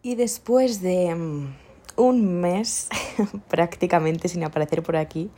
[0.00, 1.56] Y después de mm,
[1.96, 2.88] un mes
[3.48, 5.28] prácticamente sin aparecer por aquí,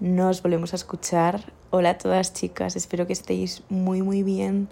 [0.00, 1.50] nos volvemos a escuchar.
[1.70, 4.68] Hola a todas chicas, espero que estéis muy muy bien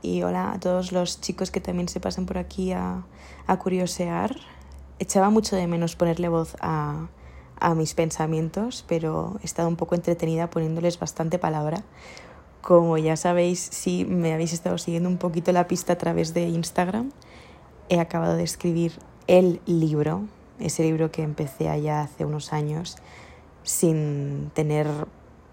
[0.00, 3.04] y hola a todos los chicos que también se pasan por aquí a,
[3.46, 4.34] a curiosear.
[4.98, 7.08] Echaba mucho de menos ponerle voz a,
[7.60, 11.84] a mis pensamientos, pero he estado un poco entretenida poniéndoles bastante palabra.
[12.62, 16.48] Como ya sabéis, si me habéis estado siguiendo un poquito la pista a través de
[16.48, 17.10] Instagram,
[17.88, 18.92] he acabado de escribir
[19.26, 20.22] el libro,
[20.60, 22.96] ese libro que empecé allá hace unos años
[23.62, 24.86] sin tener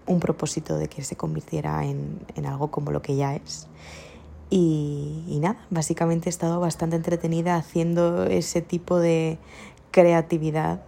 [0.06, 3.68] un propósito de que se convirtiera en, en algo como lo que ya es.
[4.48, 9.38] Y, nada, básicamente he estado bastante entretenida haciendo ese tipo de
[9.90, 10.82] creatividad.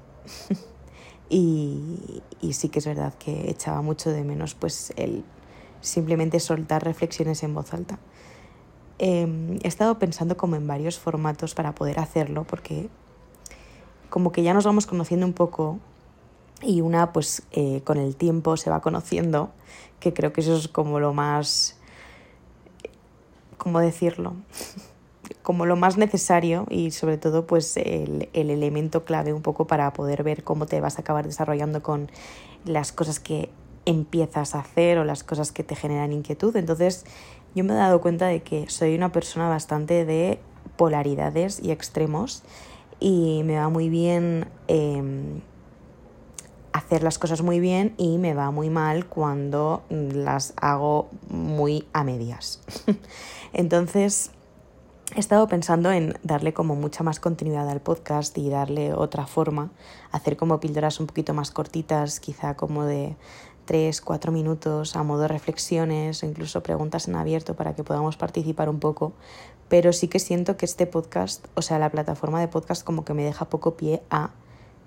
[1.28, 5.24] y, y, sí que es verdad que echaba mucho de menos pues el
[5.80, 7.98] simplemente soltar reflexiones en voz alta.
[8.98, 12.88] Eh, he estado pensando como en varios formatos para poder hacerlo porque
[14.10, 15.78] como que ya nos vamos conociendo un poco
[16.62, 19.50] y una pues eh, con el tiempo se va conociendo,
[20.00, 21.76] que creo que eso es como lo más,
[23.56, 24.34] ¿cómo decirlo?
[25.42, 29.92] como lo más necesario y sobre todo pues el, el elemento clave un poco para
[29.92, 32.10] poder ver cómo te vas a acabar desarrollando con
[32.64, 33.50] las cosas que
[33.86, 36.54] empiezas a hacer o las cosas que te generan inquietud.
[36.56, 37.04] Entonces
[37.54, 40.40] yo me he dado cuenta de que soy una persona bastante de
[40.76, 42.42] polaridades y extremos
[43.00, 45.40] y me va muy bien eh,
[46.72, 52.04] hacer las cosas muy bien y me va muy mal cuando las hago muy a
[52.04, 52.60] medias.
[53.52, 54.30] Entonces,
[55.14, 59.70] he estado pensando en darle como mucha más continuidad al podcast y darle otra forma,
[60.12, 63.16] hacer como píldoras un poquito más cortitas, quizá como de
[63.68, 68.16] tres, cuatro minutos a modo de reflexiones o incluso preguntas en abierto para que podamos
[68.16, 69.12] participar un poco.
[69.68, 73.12] Pero sí que siento que este podcast, o sea, la plataforma de podcast como que
[73.12, 74.30] me deja poco pie a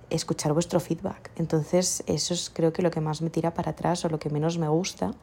[0.10, 1.30] escuchar vuestro feedback.
[1.36, 4.32] Entonces, eso es creo que lo que más me tira para atrás o lo que
[4.32, 5.14] menos me gusta.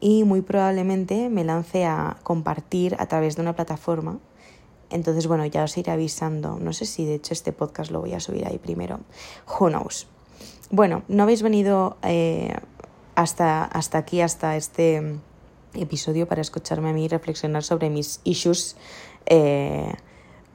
[0.00, 4.18] Y muy probablemente me lance a compartir a través de una plataforma.
[4.90, 6.58] Entonces, bueno, ya os iré avisando.
[6.58, 8.98] No sé si de hecho este podcast lo voy a subir ahí primero.
[9.46, 10.08] Who knows.
[10.70, 12.54] Bueno, no habéis venido eh,
[13.18, 15.16] hasta, hasta aquí, hasta este
[15.74, 18.76] episodio para escucharme a mí reflexionar sobre mis issues,
[19.26, 19.92] eh,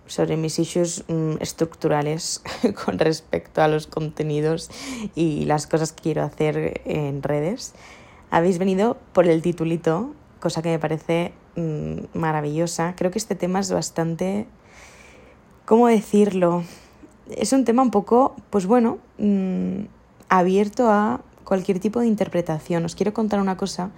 [0.07, 2.41] sobre mis issues mm, estructurales
[2.85, 4.71] con respecto a los contenidos
[5.13, 7.73] y las cosas que quiero hacer en redes.
[8.31, 12.95] Habéis venido por el titulito, cosa que me parece mm, maravillosa.
[12.95, 14.47] Creo que este tema es bastante,
[15.65, 16.63] ¿cómo decirlo?
[17.29, 19.81] Es un tema un poco, pues bueno, mm,
[20.29, 22.85] abierto a cualquier tipo de interpretación.
[22.85, 23.91] Os quiero contar una cosa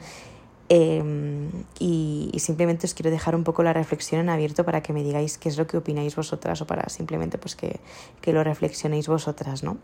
[0.67, 5.03] y, y, simplemente os quiero dejar un poco la reflexión en abierto para que me
[5.03, 7.79] digáis qué es lo que opináis vosotras o para simplemente pues que,
[8.21, 9.77] que lo reflexionéis vosotras, ¿no?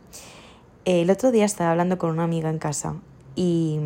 [0.86, 2.96] El otro día estaba hablando con una amiga en casa
[3.36, 3.80] y,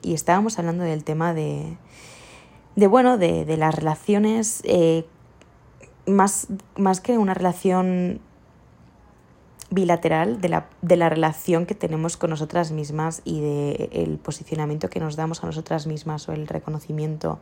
[0.00, 1.76] y estábamos hablando del tema de,
[2.76, 5.04] de bueno, de, de las relaciones, eh,
[6.06, 6.46] más,
[6.76, 8.20] más que una relación
[9.72, 14.90] bilateral de la, de la relación que tenemos con nosotras mismas y del el posicionamiento
[14.90, 17.38] que nos damos a nosotras mismas o el reconocimiento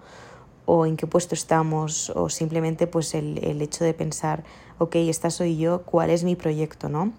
[0.65, 4.45] o en qué puesto estamos o simplemente pues el, el hecho de pensar,
[4.79, 6.89] ok, esta soy yo, ¿cuál es mi proyecto?
[6.89, 7.13] ¿no?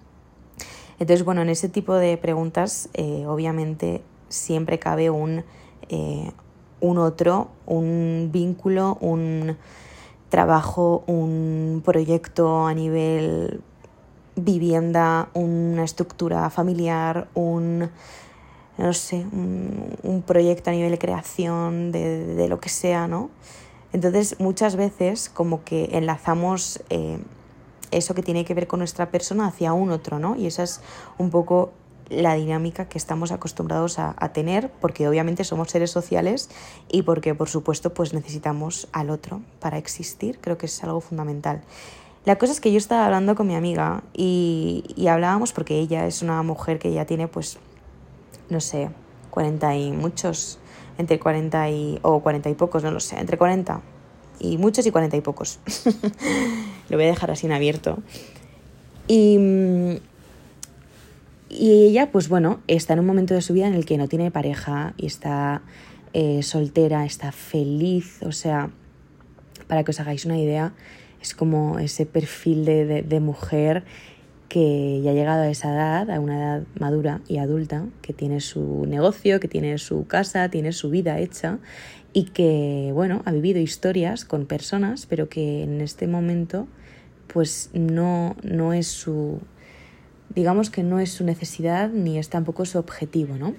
[0.99, 5.43] Entonces, bueno, en ese tipo de preguntas eh, obviamente siempre cabe un,
[5.89, 6.31] eh,
[6.79, 9.57] un otro, un vínculo, un
[10.29, 13.61] trabajo, un proyecto a nivel
[14.43, 17.89] vivienda, una estructura familiar, un,
[18.77, 23.29] no sé, un, un proyecto a nivel de creación, de, de, lo que sea, ¿no?
[23.93, 27.19] Entonces, muchas veces como que enlazamos eh,
[27.91, 30.35] eso que tiene que ver con nuestra persona hacia un otro, ¿no?
[30.35, 30.81] Y esa es
[31.17, 31.71] un poco
[32.09, 36.49] la dinámica que estamos acostumbrados a, a, tener, porque obviamente somos seres sociales
[36.89, 40.39] y porque, por supuesto, pues necesitamos al otro para existir.
[40.41, 41.61] Creo que es algo fundamental.
[42.25, 46.05] La cosa es que yo estaba hablando con mi amiga y, y hablábamos porque ella
[46.05, 47.57] es una mujer que ya tiene pues,
[48.49, 48.89] no sé,
[49.31, 50.59] 40 y muchos,
[50.97, 53.81] entre 40 y, o 40 y pocos, no lo sé, entre 40
[54.39, 55.59] y muchos y 40 y pocos.
[56.89, 57.99] lo voy a dejar así en abierto.
[59.07, 59.99] Y,
[61.49, 64.07] y ella, pues bueno, está en un momento de su vida en el que no
[64.07, 65.61] tiene pareja y está
[66.13, 68.69] eh, soltera, está feliz, o sea,
[69.67, 70.73] para que os hagáis una idea,
[71.21, 73.83] es como ese perfil de, de, mujer
[74.49, 78.41] que ya ha llegado a esa edad, a una edad madura y adulta, que tiene
[78.41, 81.59] su negocio, que tiene su casa, tiene su vida hecha
[82.13, 86.67] y que, bueno, ha vivido historias con personas, pero que en este momento
[87.31, 89.39] pues no, no es su,
[90.35, 93.55] digamos que no es su necesidad ni es tampoco su objetivo, ¿no?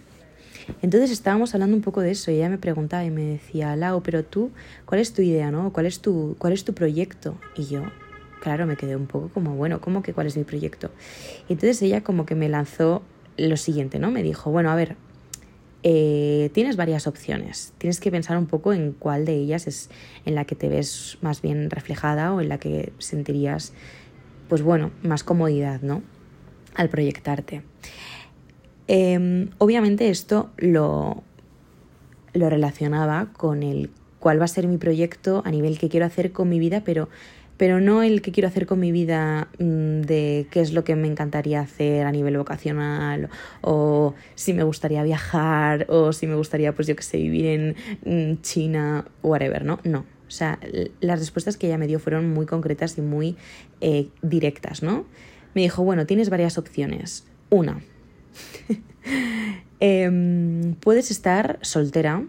[0.82, 4.02] Entonces estábamos hablando un poco de eso y ella me preguntaba y me decía, Lau,
[4.02, 4.50] pero tú,
[4.84, 5.72] ¿cuál es tu idea, no?
[5.72, 7.38] ¿Cuál es tu, cuál es tu proyecto?
[7.56, 7.82] Y yo,
[8.40, 10.90] claro, me quedé un poco como, bueno, ¿cómo que cuál es mi proyecto?
[11.48, 13.02] Y entonces ella como que me lanzó
[13.36, 14.10] lo siguiente, ¿no?
[14.10, 14.96] Me dijo, bueno, a ver,
[15.84, 17.72] eh, tienes varias opciones.
[17.78, 19.90] Tienes que pensar un poco en cuál de ellas es
[20.24, 23.72] en la que te ves más bien reflejada o en la que sentirías,
[24.48, 26.02] pues bueno, más comodidad, ¿no?
[26.74, 27.62] Al proyectarte.
[28.94, 31.22] Em, obviamente esto lo,
[32.34, 36.30] lo relacionaba con el cuál va a ser mi proyecto a nivel que quiero hacer
[36.32, 37.08] con mi vida, pero,
[37.56, 40.94] pero no el que quiero hacer con mi vida mm, de qué es lo que
[40.94, 43.30] me encantaría hacer a nivel vocacional
[43.62, 47.76] o si me gustaría viajar o si me gustaría, pues yo que sé, vivir en
[48.04, 49.80] mm, China, whatever, ¿no?
[49.84, 50.00] No.
[50.28, 50.58] O sea,
[51.00, 53.36] las respuestas que ella me dio fueron muy concretas y muy
[53.80, 55.06] eh, directas, ¿no?
[55.54, 57.26] Me dijo, bueno, tienes varias opciones.
[57.48, 57.82] Una,
[59.84, 62.22] Em, puedes estar soltera,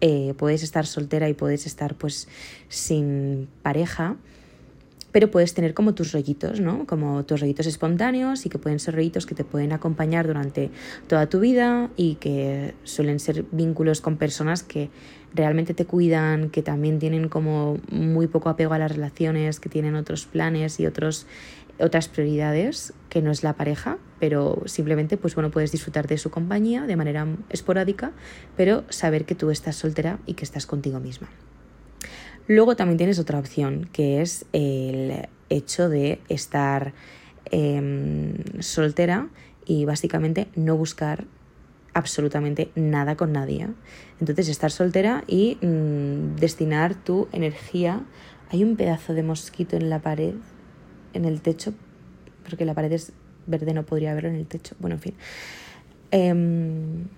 [0.00, 2.26] eh, puedes estar soltera y puedes estar pues
[2.70, 4.16] sin pareja,
[5.12, 6.86] pero puedes tener como tus rollitos, ¿no?
[6.86, 10.70] Como tus rollitos espontáneos y que pueden ser rollitos que te pueden acompañar durante
[11.06, 14.88] toda tu vida y que suelen ser vínculos con personas que
[15.34, 19.96] realmente te cuidan, que también tienen como muy poco apego a las relaciones, que tienen
[19.96, 21.26] otros planes y otros
[21.78, 26.30] otras prioridades que no es la pareja, pero simplemente pues bueno, puedes disfrutar de su
[26.30, 28.12] compañía de manera esporádica,
[28.56, 31.28] pero saber que tú estás soltera y que estás contigo misma.
[32.46, 36.92] Luego también tienes otra opción, que es el hecho de estar
[37.50, 39.28] em, soltera
[39.64, 41.24] y básicamente no buscar
[41.94, 43.68] absolutamente nada con nadie.
[44.20, 48.02] Entonces estar soltera y mm, destinar tu energía.
[48.50, 50.34] Hay un pedazo de mosquito en la pared
[51.14, 51.72] en el techo,
[52.48, 53.12] porque la pared es
[53.46, 54.74] verde, no podría verlo en el techo.
[54.78, 55.14] Bueno, en fin.
[56.10, 57.08] Em,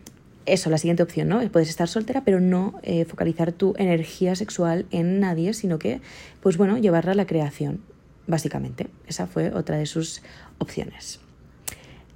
[0.47, 1.41] eso, la siguiente opción, ¿no?
[1.51, 6.01] Puedes estar soltera, pero no eh, focalizar tu energía sexual en nadie, sino que,
[6.41, 7.81] pues bueno, llevarla a la creación,
[8.27, 8.87] básicamente.
[9.09, 10.23] Esa fue otra de sus
[10.59, 11.21] opciones.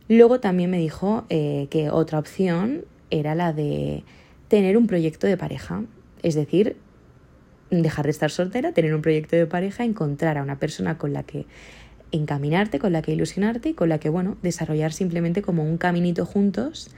[0.08, 4.04] Luego también me dijo eh, que otra opción era la de
[4.48, 5.82] tener un proyecto de pareja,
[6.22, 6.76] es decir,
[7.70, 11.22] dejar de estar soltera, tener un proyecto de pareja, encontrar a una persona con la
[11.22, 11.46] que
[12.12, 16.26] encaminarte, con la que ilusionarte y con la que, bueno, desarrollar simplemente como un caminito
[16.26, 16.90] juntos,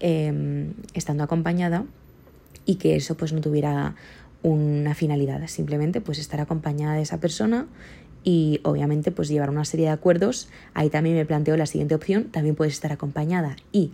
[0.00, 1.84] em, estando acompañada
[2.64, 3.94] y que eso pues no tuviera
[4.42, 7.66] una finalidad, simplemente pues estar acompañada de esa persona
[8.22, 10.48] y obviamente pues llevar una serie de acuerdos.
[10.74, 13.92] Ahí también me planteo la siguiente opción, también puedes estar acompañada y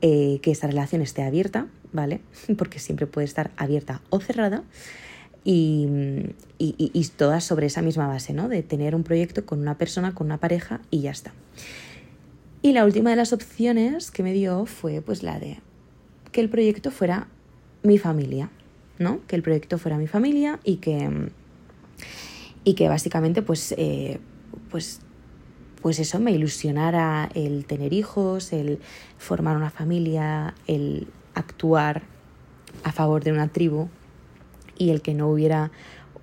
[0.00, 2.20] eh, que esta relación esté abierta, ¿vale?
[2.58, 4.64] Porque siempre puede estar abierta o cerrada
[5.44, 8.48] y, y, todas sobre esa misma base, ¿no?
[8.48, 11.32] De tener un proyecto con una persona, con una pareja y ya está.
[12.60, 15.60] Y la última de las opciones que me dio fue pues la de
[16.32, 17.28] que el proyecto fuera
[17.82, 18.50] mi familia,
[18.98, 19.20] ¿no?
[19.26, 21.30] Que el proyecto fuera mi familia y que,
[22.64, 24.18] y que básicamente pues, eh,
[24.70, 25.00] pues,
[25.80, 28.80] pues eso me ilusionara el tener hijos, el
[29.16, 32.02] formar una familia, el actuar
[32.82, 33.88] a favor de una tribu
[34.78, 35.70] y el que no hubiera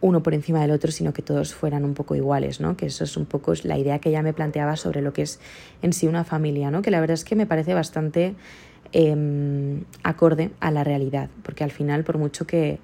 [0.02, 2.78] uno por encima del otro, sino que todos fueran un poco iguales, ¿no?
[2.78, 5.40] Que eso es un poco la idea que ella me planteaba sobre lo que es
[5.82, 6.82] en sí una familia, ¿no?
[6.82, 8.36] Que la verdad es que me parece bastante
[8.92, 12.80] em, acorde a la realidad, porque al final, por mucho que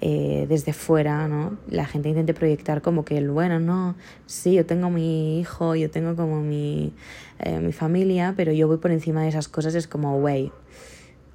[0.00, 1.58] eh, desde fuera, ¿no?
[1.68, 5.90] La gente intente proyectar como que, el bueno, no, sí, yo tengo mi hijo, yo
[5.90, 6.92] tengo como mi,
[7.40, 10.52] eh, mi familia, pero yo voy por encima de esas cosas, es como, wey,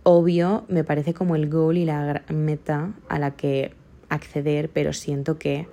[0.06, 3.74] obvio, me parece como el goal y la meta a la que
[4.08, 5.68] acceder, pero siento que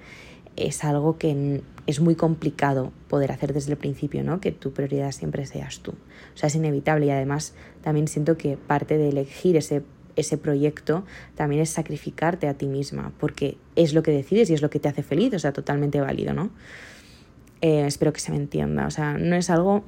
[0.56, 4.40] es algo que es muy complicado poder hacer desde el principio, ¿no?
[4.40, 5.92] Que tu prioridad siempre seas tú.
[5.92, 9.82] O sea, es inevitable y además también siento que parte de elegir ese,
[10.16, 14.62] ese proyecto también es sacrificarte a ti misma, porque es lo que decides y es
[14.62, 16.48] lo que te hace feliz, o sea, totalmente válido, ¿no?
[17.60, 19.84] Eh, espero que se me entienda, o sea, no es algo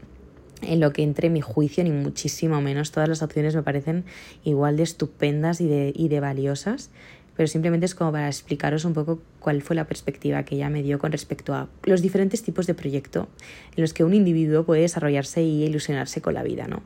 [0.64, 2.92] en lo que entre mi juicio, ni muchísimo menos.
[2.92, 4.04] Todas las opciones me parecen
[4.44, 6.90] igual de estupendas y de, y de valiosas,
[7.36, 10.82] pero simplemente es como para explicaros un poco cuál fue la perspectiva que ella me
[10.82, 13.28] dio con respecto a los diferentes tipos de proyecto
[13.76, 16.82] en los que un individuo puede desarrollarse y ilusionarse con la vida, ¿no?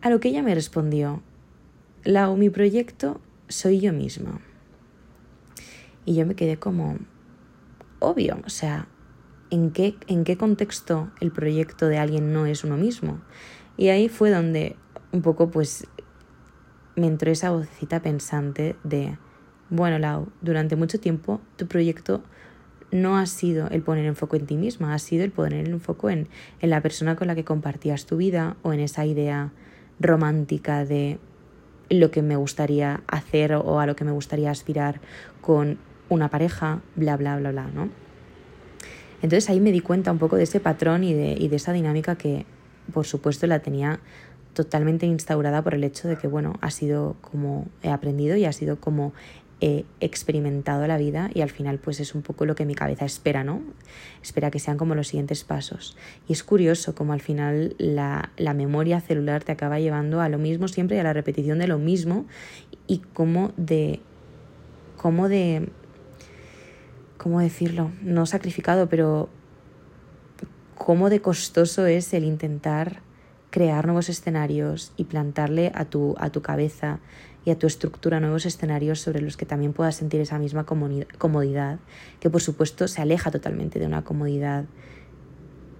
[0.00, 1.22] A lo que ella me respondió,
[2.04, 4.40] Lau, mi proyecto soy yo misma.
[6.04, 6.98] Y yo me quedé como,
[7.98, 8.86] obvio, o sea,
[9.56, 13.20] en qué, en qué contexto el proyecto de alguien no es uno mismo.
[13.78, 14.76] Y ahí fue donde
[15.12, 15.86] un poco pues
[16.94, 19.16] me entró esa vocecita pensante de,
[19.70, 22.22] bueno, Lau, durante mucho tiempo tu proyecto
[22.90, 25.80] no ha sido el poner en foco en ti misma, ha sido el poner en
[25.80, 26.28] foco en,
[26.60, 29.52] en la persona con la que compartías tu vida o en esa idea
[29.98, 31.18] romántica de
[31.88, 35.00] lo que me gustaría hacer o a lo que me gustaría aspirar
[35.40, 35.78] con
[36.10, 38.05] una pareja, bla, bla, bla, bla, ¿no?
[39.22, 41.72] Entonces ahí me di cuenta un poco de ese patrón y de, y de esa
[41.72, 42.46] dinámica que,
[42.92, 44.00] por supuesto, la tenía
[44.52, 48.52] totalmente instaurada por el hecho de que, bueno, ha sido como he aprendido y ha
[48.52, 49.12] sido como
[49.60, 53.06] he experimentado la vida y al final pues es un poco lo que mi cabeza
[53.06, 53.62] espera, ¿no?
[54.22, 55.96] Espera que sean como los siguientes pasos.
[56.28, 60.38] Y es curioso como al final la, la memoria celular te acaba llevando a lo
[60.38, 62.26] mismo siempre y a la repetición de lo mismo
[62.86, 64.00] y como de...
[64.96, 65.68] como de...
[67.16, 67.90] ¿Cómo decirlo?
[68.02, 69.28] No sacrificado, pero
[70.74, 73.00] cómo de costoso es el intentar
[73.50, 77.00] crear nuevos escenarios y plantarle a tu, a tu cabeza
[77.46, 81.78] y a tu estructura nuevos escenarios sobre los que también puedas sentir esa misma comodidad,
[82.20, 84.64] que por supuesto se aleja totalmente de una comodidad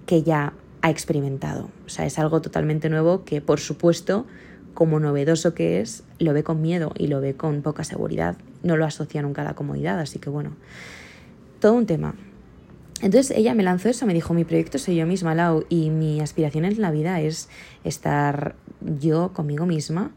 [0.05, 1.69] que ya ha experimentado.
[1.85, 4.25] O sea, es algo totalmente nuevo que por supuesto,
[4.73, 8.37] como novedoso que es, lo ve con miedo y lo ve con poca seguridad.
[8.63, 10.51] No lo asocia nunca a la comodidad, así que bueno,
[11.59, 12.15] todo un tema.
[13.01, 16.19] Entonces ella me lanzó eso, me dijo, mi proyecto soy yo misma, Lau, y mi
[16.19, 17.47] aspiración en la vida es
[17.83, 20.11] estar yo conmigo misma,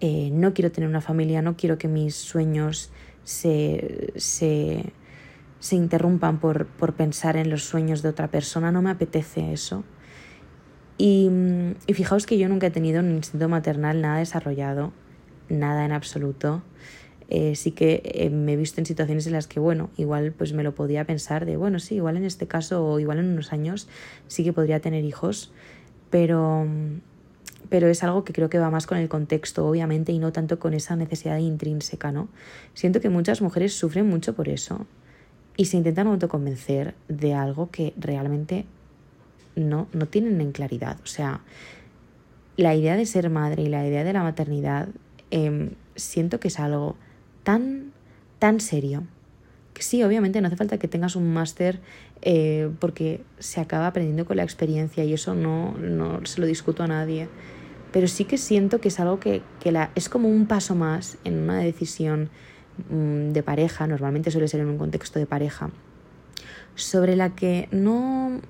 [0.00, 2.92] eh, no quiero tener una familia, no quiero que mis sueños
[3.24, 4.92] se, se,
[5.58, 9.82] se interrumpan por, por, pensar en los sueños de otra persona, no me apetece eso.
[10.98, 11.30] Y,
[11.86, 14.92] y fijaos que yo nunca he tenido un instinto maternal nada desarrollado,
[15.48, 16.62] nada en absoluto.
[17.36, 20.52] Eh, sí que eh, me he visto en situaciones en las que, bueno, igual pues
[20.52, 23.52] me lo podía pensar de, bueno, sí, igual en este caso o igual en unos
[23.52, 23.88] años
[24.28, 25.50] sí que podría tener hijos,
[26.10, 26.64] pero
[27.70, 30.60] pero es algo que creo que va más con el contexto, obviamente, y no tanto
[30.60, 32.28] con esa necesidad intrínseca, ¿no?
[32.72, 34.86] Siento que muchas mujeres sufren mucho por eso
[35.56, 38.64] y se intentan autoconvencer de algo que realmente
[39.56, 40.98] no, no tienen en claridad.
[41.02, 41.40] O sea,
[42.56, 44.86] la idea de ser madre y la idea de la maternidad
[45.32, 46.94] em, siento que es algo
[47.44, 47.92] tan,
[48.40, 49.04] tan serio.
[49.72, 51.80] Que sí, obviamente no hace falta que tengas un máster
[52.22, 56.82] eh, porque se acaba aprendiendo con la experiencia y eso no, no se lo discuto
[56.82, 57.28] a nadie
[57.94, 61.38] pero sí que siento que es algo que, la, es como un paso más en
[61.38, 62.28] una decisión
[62.90, 65.70] mm, de pareja, normalmente suele ser en un contexto de pareja,
[66.74, 68.40] sobre la que no,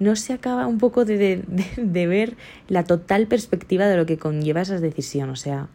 [0.00, 1.42] no se acaba un poco de,
[1.78, 2.36] de, ver
[2.68, 5.30] la total perspectiva de lo que conlleva esa decisión.
[5.30, 5.68] O sea,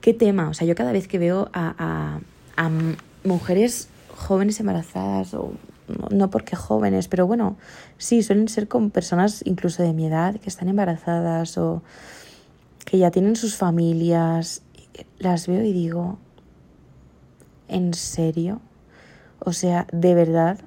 [0.00, 0.48] ¿qué tema?
[0.48, 2.20] O sea, yo cada vez que veo a,
[2.56, 2.70] a, a
[3.24, 5.52] mujeres jóvenes embarazadas o
[6.10, 7.56] no porque jóvenes, pero bueno,
[7.98, 11.82] sí, suelen ser con personas incluso de mi edad que están embarazadas o
[12.84, 14.62] que ya tienen sus familias.
[15.18, 16.18] Las veo y digo,
[17.68, 18.60] ¿en serio?
[19.38, 20.58] O sea, ¿de verdad?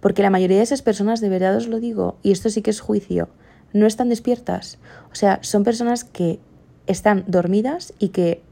[0.00, 2.70] Porque la mayoría de esas personas, de verdad os lo digo, y esto sí que
[2.70, 3.28] es juicio,
[3.72, 4.78] no están despiertas.
[5.12, 6.38] O sea, son personas que
[6.92, 8.42] están dormidas y que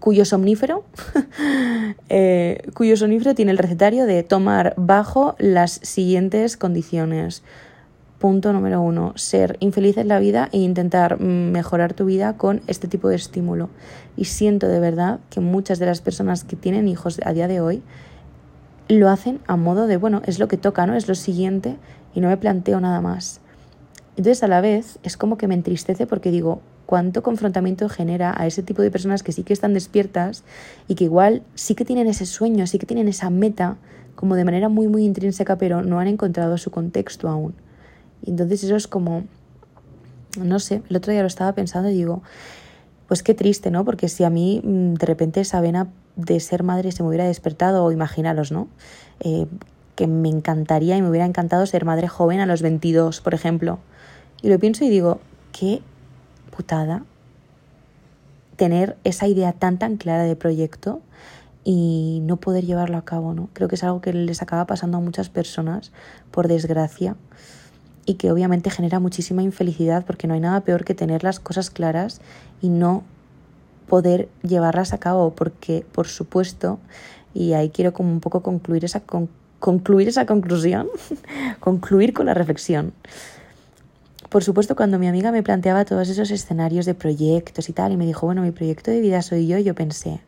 [0.00, 0.84] cuyo somnífero,
[2.08, 7.42] eh, cuyo somnífero tiene el recetario de tomar bajo las siguientes condiciones.
[8.18, 12.88] Punto número uno, ser infeliz en la vida e intentar mejorar tu vida con este
[12.88, 13.70] tipo de estímulo.
[14.16, 17.60] Y siento de verdad que muchas de las personas que tienen hijos a día de
[17.60, 17.82] hoy
[18.88, 20.96] lo hacen a modo de, bueno, es lo que toca, ¿no?
[20.96, 21.76] Es lo siguiente
[22.14, 23.40] y no me planteo nada más.
[24.16, 28.46] Entonces a la vez es como que me entristece porque digo, cuánto confrontamiento genera a
[28.46, 30.42] ese tipo de personas que sí que están despiertas
[30.86, 33.76] y que igual sí que tienen ese sueño, sí que tienen esa meta
[34.14, 37.52] como de manera muy muy intrínseca, pero no han encontrado su contexto aún.
[38.24, 39.24] Y entonces eso es como,
[40.40, 42.22] no sé, el otro día lo estaba pensando y digo,
[43.06, 43.84] pues qué triste, ¿no?
[43.84, 47.26] Porque si a mí mm, de repente esa vena de ser madre se me hubiera
[47.26, 48.66] despertado, o imaginaros, ¿no?
[49.20, 49.46] Eh,
[49.94, 53.78] que me encantaría y me hubiera encantado ser madre joven a los 22, por ejemplo.
[54.40, 55.20] Y lo pienso y digo,
[55.52, 55.82] qué
[58.56, 61.00] tener esa idea tan tan clara de proyecto
[61.64, 63.48] y no poder llevarlo a cabo, ¿no?
[63.52, 65.92] Creo que es algo que les acaba pasando a muchas personas,
[66.30, 67.14] por desgracia,
[68.06, 71.70] y que obviamente genera muchísima infelicidad porque no hay nada peor que tener las cosas
[71.70, 72.22] claras
[72.62, 73.04] y no
[73.86, 76.78] poder llevarlas a cabo, porque por supuesto,
[77.34, 79.02] y ahí quiero como un poco concluir esa,
[79.58, 80.88] concluir esa conclusión,
[81.60, 82.94] concluir con la reflexión.
[84.28, 87.96] Por supuesto, cuando mi amiga me planteaba todos esos escenarios de proyectos y tal, y
[87.96, 90.20] me dijo, bueno, mi proyecto de vida soy yo, yo pensé,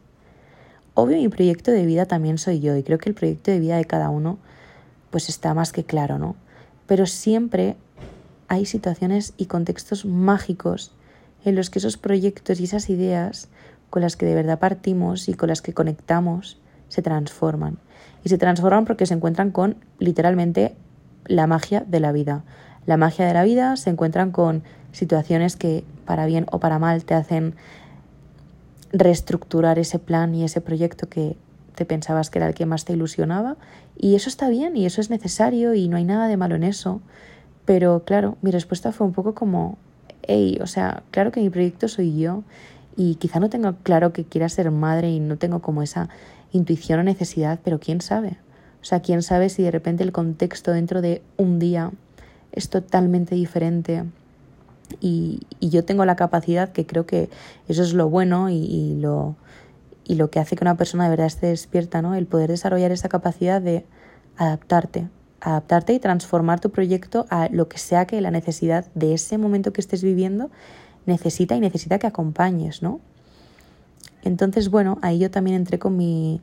[0.95, 3.76] obvio mi proyecto de vida también soy yo, y creo que el proyecto de vida
[3.76, 4.38] de cada uno,
[5.11, 6.35] pues está más que claro, ¿no?
[6.87, 7.76] Pero siempre
[8.49, 10.92] hay situaciones y contextos mágicos
[11.45, 13.49] en los que esos proyectos y esas ideas
[13.90, 17.78] con las que de verdad partimos y con las que conectamos se transforman.
[18.25, 20.75] Y se transforman porque se encuentran con literalmente
[21.26, 22.45] la magia de la vida.
[22.90, 27.04] La magia de la vida se encuentran con situaciones que para bien o para mal
[27.04, 27.54] te hacen
[28.90, 31.37] reestructurar ese plan y ese proyecto que
[31.76, 33.56] te pensabas que era el que más te ilusionaba.
[33.97, 36.64] Y eso está bien y eso es necesario y no hay nada de malo en
[36.64, 37.00] eso.
[37.64, 39.78] Pero claro, mi respuesta fue un poco como,
[40.23, 42.42] hey, o sea, claro que mi proyecto soy yo
[42.97, 46.09] y quizá no tengo claro que quiera ser madre y no tengo como esa
[46.50, 48.38] intuición o necesidad, pero quién sabe.
[48.82, 51.92] O sea, quién sabe si de repente el contexto dentro de un día
[52.52, 54.04] es totalmente diferente
[55.00, 57.28] y, yo tengo la capacidad, que creo que
[57.69, 59.37] eso es lo bueno y, lo,
[60.04, 62.14] y lo que hace que una persona de verdad esté despierta, ¿no?
[62.14, 63.85] El poder desarrollar esa capacidad de
[64.37, 65.09] adaptarte,
[65.40, 69.73] adaptarte y transformar tu proyecto a lo que sea que la necesidad de ese momento
[69.73, 70.50] que estés viviendo
[71.07, 73.00] necesita y necesita que acompañes, ¿no?
[74.23, 76.40] Entonces, bueno, ahí yo también entré con mi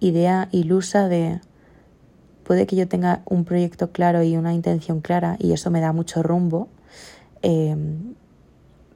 [0.00, 1.40] idea ilusa de
[2.48, 5.92] puede que yo tenga un proyecto claro y una intención clara y eso me da
[5.92, 6.68] mucho rumbo,
[7.42, 8.14] em,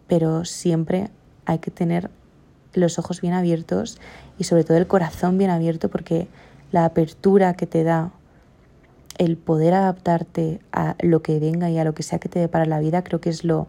[0.07, 1.11] pero siempre
[1.45, 2.09] hay que tener
[2.73, 4.01] los ojos bien abiertos
[4.39, 6.29] y sobre todo el corazón bien abierto porque
[6.71, 8.13] la apertura que te da
[9.19, 12.49] el poder adaptarte a lo que venga y a lo que sea que te dé
[12.49, 13.67] para la vida creo que es lo,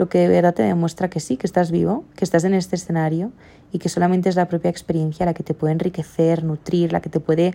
[0.00, 2.74] lo que de verdad te demuestra que sí, que estás vivo, que estás en este
[2.74, 3.32] escenario
[3.70, 7.10] y que solamente es la propia experiencia la que te puede enriquecer, nutrir, la que
[7.10, 7.52] te puede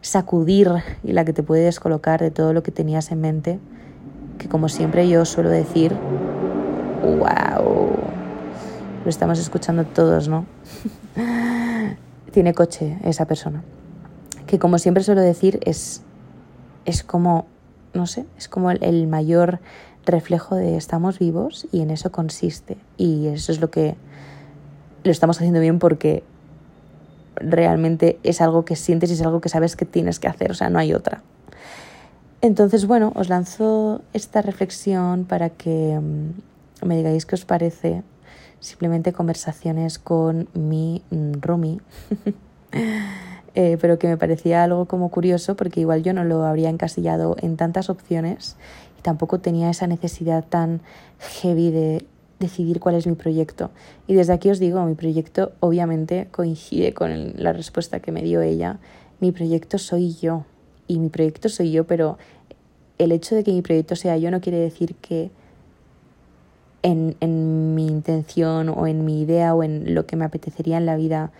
[0.00, 0.70] sacudir
[1.02, 3.58] y la que te puede descolocar de todo lo que tenías en mente,
[4.38, 5.92] que como siempre yo suelo decir,
[7.02, 7.90] wow,
[9.02, 10.46] lo estamos escuchando todos, ¿no?
[12.30, 13.64] Tiene coche esa persona,
[14.46, 16.02] que como siempre suelo decir es,
[16.84, 17.46] es como,
[17.92, 19.58] no sé, es como el mayor
[20.06, 22.76] reflejo de estamos vivos y en eso consiste.
[22.96, 23.96] Y eso es lo que
[25.04, 26.22] lo estamos haciendo bien porque
[27.36, 30.54] realmente es algo que sientes y es algo que sabes que tienes que hacer, o
[30.54, 31.22] sea, no hay otra.
[32.40, 38.02] Entonces, bueno, os lanzo esta reflexión para que mm, me digáis qué os parece.
[38.60, 41.80] Simplemente conversaciones con mi mm, Rumi.
[43.54, 47.34] Eh, pero que me parecía algo como curioso porque igual yo no lo habría encasillado
[47.40, 48.56] en tantas opciones
[48.98, 50.80] y tampoco tenía esa necesidad tan
[51.18, 52.04] heavy de
[52.38, 53.70] decidir cuál es mi proyecto.
[54.06, 58.42] Y desde aquí os digo, mi proyecto obviamente coincide con la respuesta que me dio
[58.42, 58.78] ella.
[59.20, 60.44] Mi proyecto soy yo.
[60.86, 62.18] Y mi proyecto soy yo, pero
[62.98, 65.30] el hecho de que mi proyecto sea yo no quiere decir que
[66.82, 70.86] en, en mi intención o en mi idea o en lo que me apetecería en
[70.86, 71.32] la vida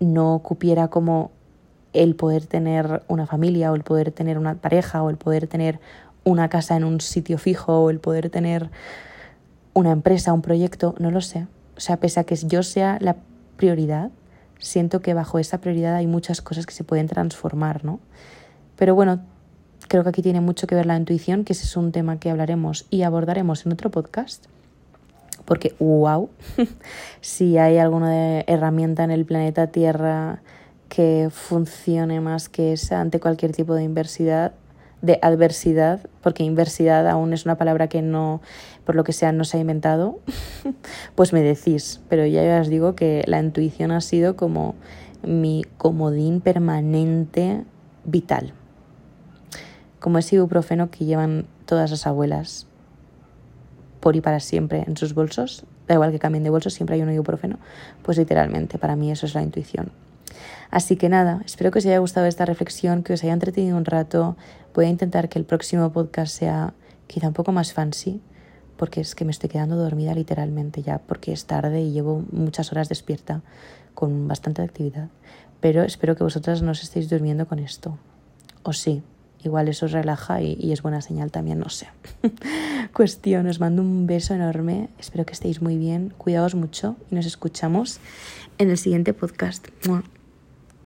[0.00, 1.30] no cupiera como
[1.92, 5.80] el poder tener una familia o el poder tener una pareja o el poder tener
[6.24, 8.70] una casa en un sitio fijo o el poder tener
[9.74, 11.46] una empresa, un proyecto, no lo sé.
[11.76, 13.16] O sea, pese a que yo sea la
[13.56, 14.10] prioridad,
[14.58, 18.00] siento que bajo esa prioridad hay muchas cosas que se pueden transformar, ¿no?
[18.76, 19.20] Pero bueno,
[19.88, 22.30] creo que aquí tiene mucho que ver la intuición, que ese es un tema que
[22.30, 24.46] hablaremos y abordaremos en otro podcast.
[25.44, 26.28] Porque, wow,
[27.20, 30.42] si hay alguna herramienta en el planeta Tierra
[30.88, 34.52] que funcione más que esa ante cualquier tipo de inversidad,
[35.02, 38.40] de adversidad, porque inversidad aún es una palabra que no,
[38.84, 40.18] por lo que sea, no se ha inventado,
[41.14, 42.00] pues me decís.
[42.08, 44.74] Pero ya os digo que la intuición ha sido como
[45.22, 47.64] mi comodín permanente
[48.04, 48.52] vital.
[50.00, 52.66] Como ese ibuprofeno que llevan todas las abuelas
[54.00, 57.02] por y para siempre en sus bolsos, da igual que cambien de bolso, siempre hay
[57.02, 57.58] un ibuprofeno,
[58.02, 59.90] pues literalmente para mí eso es la intuición.
[60.70, 63.84] Así que nada, espero que os haya gustado esta reflexión, que os haya entretenido un
[63.84, 64.36] rato.
[64.74, 66.74] Voy a intentar que el próximo podcast sea
[67.06, 68.20] quizá un poco más fancy,
[68.76, 72.70] porque es que me estoy quedando dormida literalmente ya, porque es tarde y llevo muchas
[72.72, 73.42] horas despierta
[73.94, 75.08] con bastante actividad.
[75.60, 77.98] Pero espero que vosotras no os estéis durmiendo con esto.
[78.62, 79.02] O sí,
[79.42, 81.88] igual eso os relaja y, y es buena señal también, no sé.
[82.92, 87.26] Cuestión, os mando un beso enorme, espero que estéis muy bien, cuidaos mucho y nos
[87.26, 87.98] escuchamos
[88.58, 89.66] en el siguiente podcast.